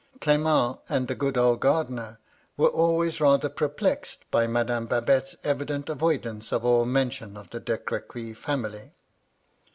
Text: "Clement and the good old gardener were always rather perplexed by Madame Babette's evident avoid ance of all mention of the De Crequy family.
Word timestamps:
"Clement 0.19 0.79
and 0.89 1.07
the 1.07 1.13
good 1.13 1.37
old 1.37 1.59
gardener 1.59 2.17
were 2.57 2.69
always 2.69 3.21
rather 3.21 3.49
perplexed 3.49 4.25
by 4.31 4.47
Madame 4.47 4.87
Babette's 4.87 5.35
evident 5.43 5.89
avoid 5.89 6.25
ance 6.25 6.51
of 6.51 6.65
all 6.65 6.85
mention 6.85 7.37
of 7.37 7.51
the 7.51 7.59
De 7.59 7.77
Crequy 7.77 8.35
family. 8.35 8.93